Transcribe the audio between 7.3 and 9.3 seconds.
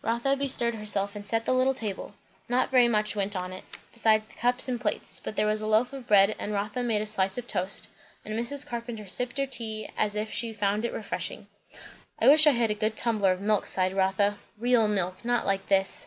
of toast; and Mrs. Carpenter